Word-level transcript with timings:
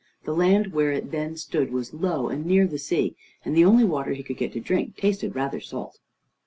The 0.23 0.33
land 0.33 0.73
where 0.73 0.91
it 0.91 1.11
then 1.11 1.37
stood 1.37 1.71
was 1.71 1.93
low 1.93 2.27
and 2.27 2.43
near 2.43 2.65
the 2.65 2.79
sea, 2.79 3.15
and 3.45 3.55
the 3.55 3.63
only 3.65 3.83
water 3.83 4.13
he 4.13 4.23
could 4.23 4.37
get 4.37 4.51
to 4.53 4.59
drink 4.59 4.97
tasted 4.97 5.35
rather 5.35 5.59
salt. 5.59 5.99